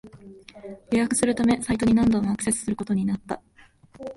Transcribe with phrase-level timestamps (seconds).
[0.91, 3.39] 予約するためサイトに何度もアクセスすることになった